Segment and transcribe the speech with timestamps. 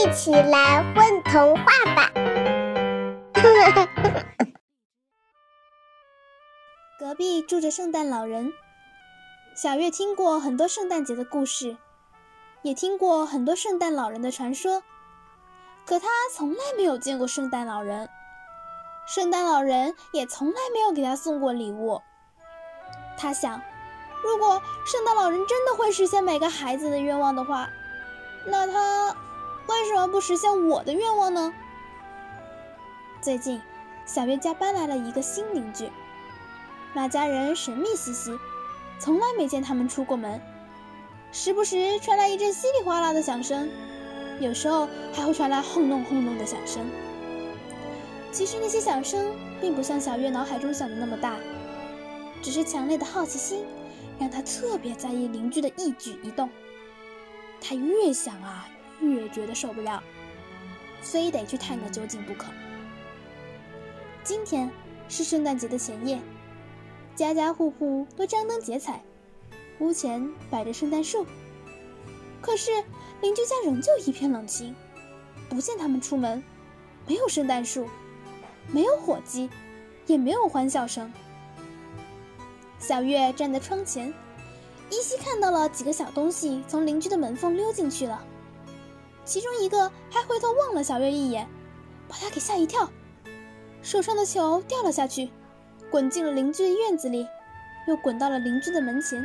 [0.00, 2.10] 一起来混童话吧！
[6.98, 8.50] 隔壁住着圣诞老人。
[9.54, 11.76] 小月听过很多圣诞节的故事，
[12.62, 14.82] 也听过很多圣诞老人的传说，
[15.84, 18.08] 可她从来没有见过圣诞老人。
[19.06, 22.00] 圣诞老人也从来没有给她送过礼物。
[23.18, 23.60] 她想，
[24.24, 27.68] 如果圣诞老人真的会实现每个孩子的愿望的话，
[28.46, 29.14] 那他
[29.80, 31.54] 为什么不实现我的愿望呢？
[33.22, 33.58] 最近，
[34.04, 35.90] 小月家搬来了一个新邻居，
[36.92, 38.38] 那家人神秘兮兮，
[38.98, 40.38] 从来没见他们出过门，
[41.32, 43.70] 时不时传来一阵稀里哗啦的响声，
[44.38, 46.84] 有时候还会传来轰隆轰隆的响声。
[48.30, 51.36] 其实那些响声并不像小月脑海中想的那么大，
[52.42, 53.64] 只是强烈的好奇心
[54.18, 56.50] 让她特别在意邻居的一举一动。
[57.62, 58.68] 她越想啊，
[59.00, 60.02] 越觉得受不了，
[61.00, 62.46] 非得去探个究竟不可。
[64.22, 64.70] 今天
[65.08, 66.20] 是圣诞节的前夜，
[67.16, 69.02] 家家户户都张灯结彩，
[69.78, 71.26] 屋前摆着圣诞树。
[72.40, 72.70] 可是
[73.20, 74.74] 邻居家仍旧一片冷清，
[75.48, 76.42] 不见他们出门，
[77.06, 77.88] 没有圣诞树。
[78.72, 79.50] 没有火鸡，
[80.06, 81.12] 也没有欢笑声。
[82.78, 84.14] 小月站在窗前，
[84.90, 88.22] 依稀看到了几个小东西从邻居的门缝溜进去了。
[89.30, 91.46] 其中一个还回头望了小月一眼，
[92.08, 92.90] 把她给吓一跳。
[93.80, 95.30] 手上的球掉了下去，
[95.88, 97.24] 滚进了邻居的院子里，
[97.86, 99.24] 又滚到了邻居的门前。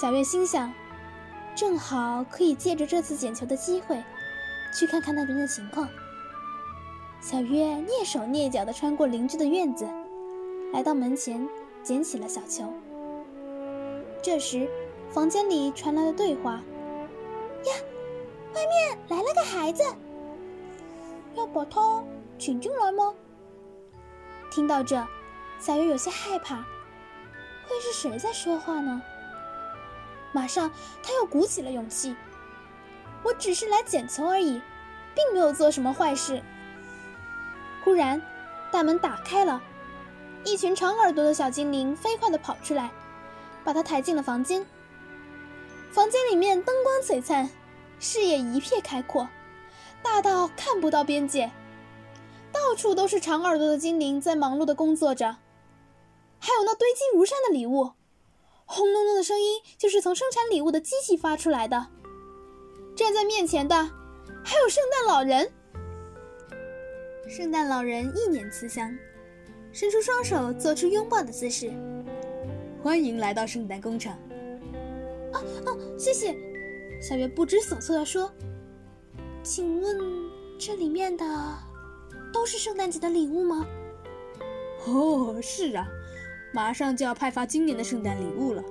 [0.00, 0.72] 小月心想，
[1.54, 4.02] 正好可以借着这次捡球的机会，
[4.74, 5.86] 去看看那边的情况。
[7.20, 9.86] 小月蹑手蹑脚地穿过邻居的院子，
[10.72, 11.46] 来到门前，
[11.82, 12.72] 捡起了小球。
[14.22, 14.66] 这时，
[15.10, 16.62] 房间里传来了对话：“，
[18.68, 19.82] 面来了个孩子，
[21.34, 22.02] 要把他
[22.38, 23.14] 请进来吗？”
[24.50, 25.06] 听到这，
[25.58, 26.56] 小月有些害怕，
[27.66, 29.02] 会是谁在说话呢？
[30.32, 30.70] 马上，
[31.02, 32.14] 她又鼓起了勇气
[33.24, 34.60] ：“我只是来捡球而已，
[35.14, 36.42] 并没有做什么坏事。”
[37.84, 38.20] 忽然，
[38.70, 39.62] 大门打开了，
[40.44, 42.90] 一群长耳朵的小精灵飞快地跑出来，
[43.64, 44.66] 把他抬进了房间。
[45.90, 47.48] 房间里面灯光璀璨，
[47.98, 49.28] 视野一片开阔，
[50.02, 51.50] 大到看不到边界，
[52.52, 55.36] 到处都是长耳朵的精灵在忙碌的工作着，
[56.38, 57.92] 还有那堆积如山的礼物，
[58.64, 61.86] 轰隆隆的声音就是从生产礼物的机器发出来的。
[62.94, 63.74] 站在面前的
[64.44, 65.52] 还有圣诞老人。
[67.28, 68.96] 圣诞老人一脸慈祥，
[69.72, 71.72] 伸出双手做出拥抱的姿势。
[72.82, 74.12] 欢迎来到圣诞工厂。
[75.32, 76.45] 啊啊，谢谢！
[77.00, 78.30] 小月不知所措地说
[79.42, 79.98] ：“请问
[80.58, 81.24] 这里面的
[82.32, 83.66] 都是圣诞节的礼物吗？”
[84.86, 85.86] 哦，是啊，
[86.52, 88.62] 马上就要派发今年的圣诞礼物了。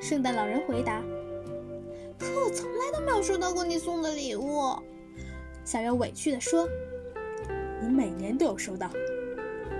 [0.00, 1.02] 圣诞老人回答
[2.18, 4.74] ：“可我从来都没有收到过你送的礼物。”
[5.64, 6.68] 小月委屈地说。
[7.80, 8.90] 你每年都有收到。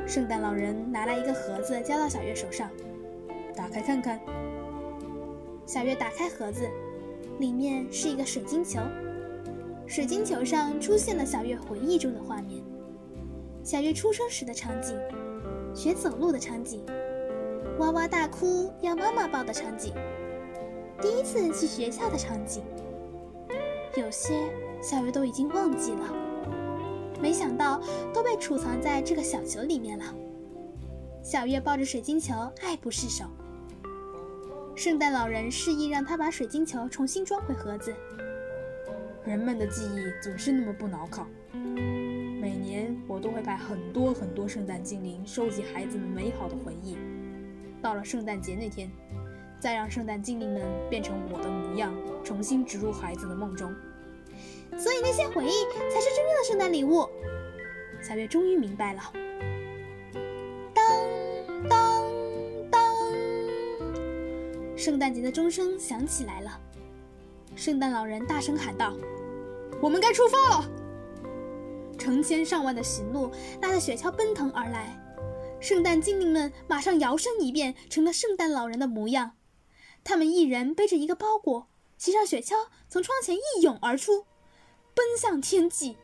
[0.07, 2.71] 圣诞老人拿来一个盒子，交到小月手上，
[3.57, 4.21] 打开看看。
[5.67, 6.71] 小月打开盒子，
[7.39, 8.81] 里面是一个水晶球。
[9.87, 12.63] 水晶球上出现了小月回忆中的画面：
[13.63, 14.99] 小月出生时的场景，
[15.75, 16.85] 学走路的场景，
[17.79, 19.95] 哇哇大哭要妈妈抱的场景，
[21.01, 22.63] 第一次去学校的场景。
[23.97, 24.51] 有些
[24.83, 26.15] 小月都已经忘记了。
[27.21, 27.81] 没想到
[28.13, 30.05] 都被储藏在这个小球里面了。
[31.23, 33.25] 小月抱着水晶球，爱不释手。
[34.79, 37.93] 圣诞老人示意让他把水晶球重新装回盒子。
[39.25, 41.27] 人们的记忆总是那么不牢靠。
[42.41, 46.97] 每年我都会派很多很多圣诞精灵收集孩子们美好的回忆。
[47.83, 48.89] 到了圣诞节那天，
[49.59, 53.75] 再让圣诞精灵们变成我的模样，重新植入孩子的梦中。
[54.77, 55.51] 所以那些回忆
[55.91, 57.05] 才是真正的圣诞礼物。
[58.01, 59.03] 小月终于明白了。
[64.79, 66.61] 圣诞节的钟声响起来了。
[67.57, 68.95] 圣诞老人大声喊道
[69.83, 70.71] ：“我们该出发了！”
[71.99, 74.97] 成千上万的驯鹿拉着雪橇奔腾而来，
[75.61, 79.33] 圣诞精灵们马上摇身一变成了圣诞老人的模样。
[80.05, 81.67] 他们一人背着一个包裹，
[81.97, 84.27] 骑上雪橇，从窗前一涌而出。
[84.95, 85.97] 奔向天际。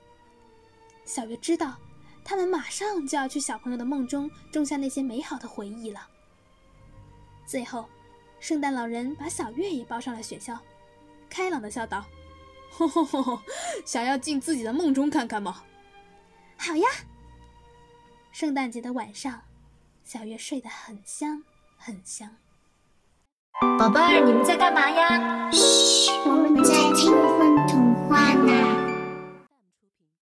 [1.04, 1.76] 小月知道，
[2.24, 6.08] 他们马上就要去小朋友的梦中种下那些美好的回忆了。
[7.46, 7.86] 最后，
[8.44, 10.58] 圣诞老人把小月也抱上了雪橇，
[11.30, 12.04] 开朗的笑道
[12.70, 13.40] ：“吼 吼吼！
[13.86, 15.62] 想要进自己的梦中看看吗？
[16.58, 16.86] 好呀。
[18.32, 19.40] 圣诞节的晚上，
[20.04, 21.42] 小月睡得很香
[21.78, 22.36] 很香。
[23.78, 25.50] 宝贝儿，你们在干嘛呀？
[25.50, 26.12] 嘘。